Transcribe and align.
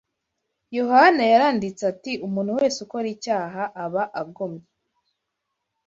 Yohana 0.77 1.23
yaranditse 1.33 1.81
ati: 1.91 2.11
“Umuntu 2.27 2.51
wese 2.59 2.77
ukora 2.85 3.07
icyaha, 3.15 3.63
aba 3.83 4.03
agomye 4.21 4.65